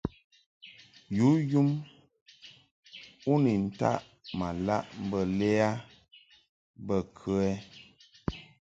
[1.17, 1.69] Yǔ yum
[3.31, 4.01] u ni taʼ
[4.37, 5.69] ma laʼ mbə lɛ a
[6.85, 7.51] bə kə ɛ?